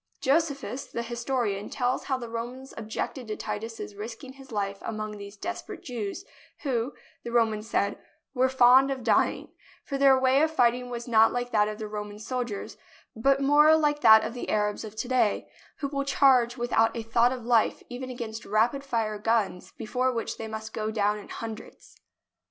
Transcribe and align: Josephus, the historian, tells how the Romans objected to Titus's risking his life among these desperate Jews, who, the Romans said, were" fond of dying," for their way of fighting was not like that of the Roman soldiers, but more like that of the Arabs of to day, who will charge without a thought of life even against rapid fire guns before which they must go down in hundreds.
Josephus, 0.19 0.87
the 0.87 1.03
historian, 1.03 1.69
tells 1.69 2.05
how 2.05 2.17
the 2.17 2.27
Romans 2.27 2.73
objected 2.75 3.27
to 3.27 3.35
Titus's 3.37 3.93
risking 3.93 4.33
his 4.33 4.51
life 4.51 4.79
among 4.81 5.11
these 5.19 5.37
desperate 5.37 5.83
Jews, 5.83 6.25
who, 6.63 6.95
the 7.23 7.31
Romans 7.31 7.69
said, 7.69 7.99
were" 8.33 8.49
fond 8.49 8.89
of 8.89 9.03
dying," 9.03 9.49
for 9.85 9.99
their 9.99 10.17
way 10.19 10.41
of 10.41 10.49
fighting 10.49 10.89
was 10.89 11.07
not 11.07 11.31
like 11.31 11.51
that 11.51 11.67
of 11.67 11.77
the 11.77 11.87
Roman 11.87 12.17
soldiers, 12.17 12.77
but 13.15 13.41
more 13.41 13.77
like 13.77 14.01
that 14.01 14.23
of 14.23 14.33
the 14.33 14.49
Arabs 14.49 14.83
of 14.83 14.95
to 14.95 15.07
day, 15.07 15.47
who 15.81 15.87
will 15.87 16.03
charge 16.03 16.57
without 16.57 16.97
a 16.97 17.03
thought 17.03 17.31
of 17.31 17.45
life 17.45 17.83
even 17.87 18.09
against 18.09 18.43
rapid 18.43 18.83
fire 18.83 19.19
guns 19.19 19.71
before 19.77 20.11
which 20.11 20.37
they 20.39 20.47
must 20.47 20.73
go 20.73 20.89
down 20.89 21.19
in 21.19 21.29
hundreds. 21.29 21.95